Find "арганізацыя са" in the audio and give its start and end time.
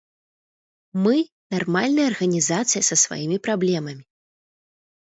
2.13-2.95